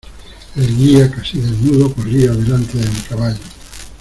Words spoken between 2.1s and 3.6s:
delante de mi caballo.